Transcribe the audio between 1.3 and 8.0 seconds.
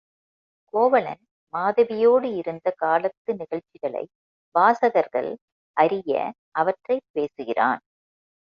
மாதவியோடு இருந்த காலத்து நிகழ்ச்சிகளை வாசகர்கள் அறிய அவற்றைப் பேசுகிறான்.